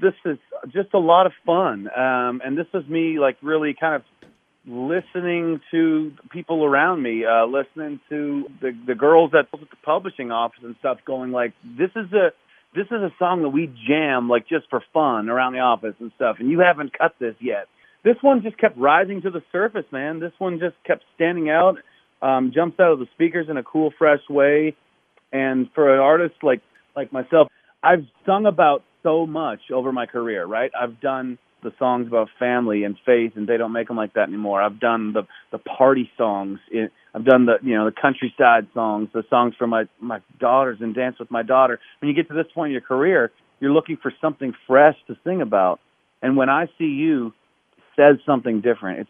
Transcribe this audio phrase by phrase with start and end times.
[0.00, 0.38] this is
[0.72, 4.02] just a lot of fun, um, and this was me like really kind of
[4.66, 10.60] listening to people around me, uh, listening to the the girls at the publishing office
[10.62, 12.32] and stuff, going like, "This is a
[12.74, 16.12] this is a song that we jam like just for fun around the office and
[16.16, 17.66] stuff, and you haven't cut this yet."
[18.02, 20.20] This one just kept rising to the surface, man.
[20.20, 21.76] This one just kept standing out,
[22.22, 24.74] um, jumps out of the speakers in a cool, fresh way.
[25.32, 26.60] And for an artist like
[26.96, 27.48] like myself,
[27.82, 30.70] I've sung about so much over my career, right?
[30.78, 34.28] I've done the songs about family and faith, and they don't make them like that
[34.28, 34.62] anymore.
[34.62, 36.58] I've done the the party songs.
[36.74, 40.78] Eh, I've done the you know the countryside songs, the songs for my my daughters
[40.80, 41.78] and dance with my daughter.
[42.00, 45.16] When you get to this point in your career, you're looking for something fresh to
[45.24, 45.80] sing about.
[46.22, 47.32] And when I see you
[47.96, 49.08] says something different, it's